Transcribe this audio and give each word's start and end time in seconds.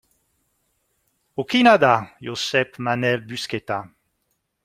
Okina 1.43 1.73
da 1.83 1.91
Josep 2.29 2.69
Manel 2.87 3.19
Busqueta. 3.29 3.79